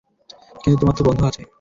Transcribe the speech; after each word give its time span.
কিন্তু 0.61 0.77
তোমার 0.81 0.95
তো 0.97 1.03
বন্ধু 1.07 1.23
আছে! 1.25 1.41